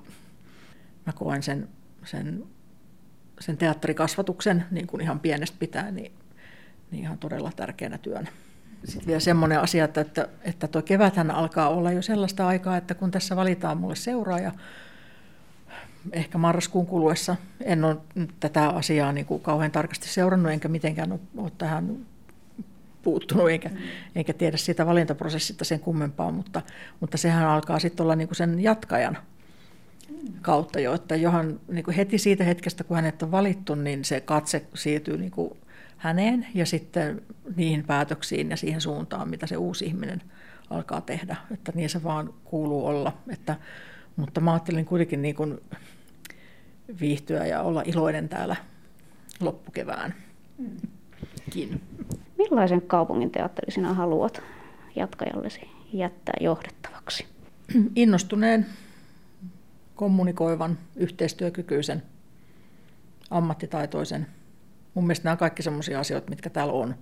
mä 1.06 1.12
koen 1.12 1.42
sen, 1.42 1.68
sen, 2.04 2.44
sen 3.40 3.56
teatterikasvatuksen 3.56 4.64
niin 4.70 4.86
kuin 4.86 5.00
ihan 5.00 5.20
pienestä 5.20 5.56
pitää 5.60 5.90
niin, 5.90 6.12
niin 6.90 7.02
ihan 7.02 7.18
todella 7.18 7.52
tärkeänä 7.56 7.98
työnä. 7.98 8.30
Sitten 8.84 9.06
vielä 9.06 9.20
semmoinen 9.20 9.60
asia, 9.60 9.84
että, 9.84 10.00
että, 10.00 10.28
että 10.42 10.68
tuo 10.68 10.82
keväthän 10.82 11.30
alkaa 11.30 11.68
olla 11.68 11.92
jo 11.92 12.02
sellaista 12.02 12.46
aikaa, 12.46 12.76
että 12.76 12.94
kun 12.94 13.10
tässä 13.10 13.36
valitaan 13.36 13.78
mulle 13.78 13.96
seuraaja, 13.96 14.52
ehkä 16.12 16.38
marraskuun 16.38 16.86
kuluessa. 16.86 17.36
En 17.64 17.84
ole 17.84 17.96
tätä 18.40 18.68
asiaa 18.68 19.12
niin 19.12 19.26
kuin 19.26 19.42
kauhean 19.42 19.70
tarkasti 19.70 20.08
seurannut, 20.08 20.52
enkä 20.52 20.68
mitenkään 20.68 21.12
ole, 21.36 21.52
tähän 21.58 21.96
puuttunut, 23.02 23.50
eikä, 23.50 23.68
mm. 23.68 23.76
eikä 24.16 24.32
tiedä 24.32 24.56
siitä 24.56 24.86
valintaprosessista 24.86 25.64
sen 25.64 25.80
kummempaa, 25.80 26.32
mutta, 26.32 26.62
mutta 27.00 27.18
sehän 27.18 27.48
alkaa 27.48 27.78
sitten 27.78 28.04
olla 28.04 28.16
niin 28.16 28.28
kuin 28.28 28.36
sen 28.36 28.60
jatkajan 28.60 29.18
kautta 30.42 30.80
jo, 30.80 30.94
että 30.94 31.16
johan 31.16 31.60
niin 31.68 31.84
kuin 31.84 31.94
heti 31.94 32.18
siitä 32.18 32.44
hetkestä, 32.44 32.84
kun 32.84 32.96
hänet 32.96 33.22
on 33.22 33.30
valittu, 33.30 33.74
niin 33.74 34.04
se 34.04 34.20
katse 34.20 34.64
siirtyy 34.74 35.18
niin 35.18 35.30
kuin 35.30 35.58
häneen 36.00 36.46
ja 36.54 36.66
sitten 36.66 37.22
niihin 37.56 37.86
päätöksiin 37.86 38.50
ja 38.50 38.56
siihen 38.56 38.80
suuntaan, 38.80 39.28
mitä 39.28 39.46
se 39.46 39.56
uusi 39.56 39.84
ihminen 39.84 40.22
alkaa 40.70 41.00
tehdä. 41.00 41.36
Että 41.50 41.72
niin 41.74 41.90
se 41.90 42.02
vaan 42.02 42.34
kuuluu 42.44 42.86
olla. 42.86 43.16
Että, 43.28 43.56
mutta 44.16 44.40
mä 44.40 44.52
ajattelin 44.52 44.84
kuitenkin 44.84 45.22
niin 45.22 45.34
kuin 45.34 45.60
viihtyä 47.00 47.46
ja 47.46 47.62
olla 47.62 47.82
iloinen 47.86 48.28
täällä 48.28 48.56
loppukevään. 49.40 50.14
Kin. 51.50 51.80
Millaisen 52.38 52.82
kaupungin 52.82 53.30
teatteri 53.30 53.72
sinä 53.72 53.94
haluat 53.94 54.42
jatkajallesi 54.96 55.60
jättää 55.92 56.34
johdettavaksi? 56.40 57.26
Innostuneen, 57.96 58.66
kommunikoivan, 59.94 60.78
yhteistyökykyisen, 60.96 62.02
ammattitaitoisen. 63.30 64.26
Mun 64.94 65.04
mielestä 65.04 65.24
nämä 65.24 65.32
on 65.32 65.38
kaikki 65.38 65.62
sellaisia 65.62 66.00
asioita, 66.00 66.30
mitkä 66.30 66.50
täällä 66.50 66.72
on. 66.72 66.94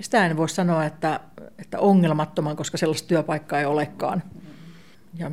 Sitä 0.00 0.26
en 0.26 0.36
voi 0.36 0.48
sanoa, 0.48 0.84
että, 0.84 1.20
että 1.58 1.78
ongelmattoman, 1.78 2.56
koska 2.56 2.78
sellaista 2.78 3.08
työpaikkaa 3.08 3.58
ei 3.58 3.64
olekaan. 3.64 4.22
Ja 5.14 5.30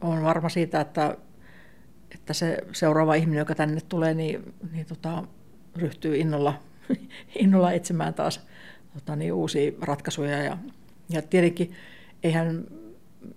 on 0.00 0.22
varma 0.22 0.48
siitä, 0.48 0.80
että, 0.80 1.16
että 2.14 2.32
se 2.32 2.58
seuraava 2.72 3.14
ihminen, 3.14 3.38
joka 3.38 3.54
tänne 3.54 3.80
tulee, 3.80 4.14
niin, 4.14 4.54
niin 4.72 4.86
tota, 4.86 5.24
ryhtyy 5.76 6.16
innolla, 6.16 6.60
innolla 7.42 7.72
etsimään 7.72 8.14
taas 8.14 8.46
tota, 8.94 9.16
niin 9.16 9.32
uusia 9.32 9.72
ratkaisuja. 9.80 10.42
Ja, 10.42 10.58
ja 11.08 11.22
tietenkin 11.22 11.72
eihän 12.22 12.66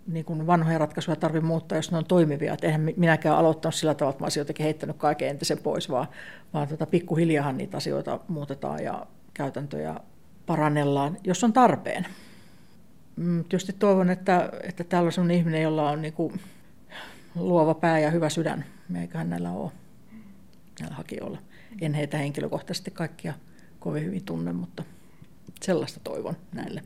niin 0.07 0.25
kuin 0.25 0.47
vanhoja 0.47 0.77
ratkaisuja 0.77 1.15
tarvitse 1.15 1.47
muuttaa, 1.47 1.77
jos 1.77 1.91
ne 1.91 1.97
on 1.97 2.05
toimivia. 2.05 2.53
Et 2.53 2.63
eihän 2.63 2.81
minäkään 2.97 3.37
aloittanut 3.37 3.75
sillä 3.75 3.93
tavalla, 3.93 4.11
että 4.11 4.23
mä 4.23 4.25
olisin 4.25 4.41
jotenkin 4.41 4.63
heittänyt 4.63 4.97
kaiken 4.97 5.29
entisen 5.29 5.57
pois, 5.57 5.89
vaan, 5.89 6.07
vaan 6.53 6.67
tota, 6.67 6.85
pikkuhiljaahan 6.85 7.57
niitä 7.57 7.77
asioita 7.77 8.19
muutetaan 8.27 8.83
ja 8.83 9.07
käytäntöjä 9.33 9.99
parannellaan, 10.45 11.17
jos 11.23 11.43
on 11.43 11.53
tarpeen. 11.53 12.05
Mm, 13.15 13.43
tietysti 13.43 13.73
toivon, 13.73 14.09
että, 14.09 14.49
että 14.63 14.83
täällä 14.83 15.07
on 15.07 15.11
sellainen 15.11 15.37
ihminen, 15.37 15.61
jolla 15.61 15.89
on 15.89 16.01
niin 16.01 16.13
kuin 16.13 16.39
luova 17.35 17.73
pää 17.73 17.99
ja 17.99 18.11
hyvä 18.11 18.29
sydän. 18.29 18.65
Meiköhän 18.89 19.29
näillä 19.29 19.51
ole, 19.51 19.71
näillä 20.79 20.95
hakijoilla. 20.95 21.37
En 21.81 21.93
heitä 21.93 22.17
henkilökohtaisesti 22.17 22.91
kaikkia 22.91 23.33
kovin 23.79 24.05
hyvin 24.05 24.25
tunne, 24.25 24.53
mutta 24.53 24.83
sellaista 25.61 25.99
toivon 26.03 26.35
näille. 26.53 26.81